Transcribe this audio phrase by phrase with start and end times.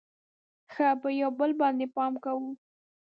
[0.73, 2.49] ښه به یو بل باندې پام کوو.